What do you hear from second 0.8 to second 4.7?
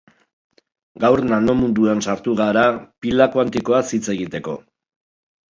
Gaur, nanomunduan sartu gara pila kuantikoaz hitz egiteko.